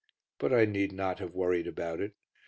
But 0.39 0.51
I 0.51 0.65
need 0.65 0.93
not 0.93 1.19
have 1.19 1.35
worried 1.35 1.67
about 1.67 1.99
it. 2.01 2.15